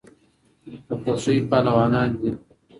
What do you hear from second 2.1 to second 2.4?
دي